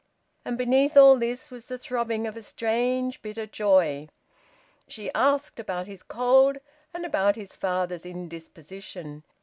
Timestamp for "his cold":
5.85-6.57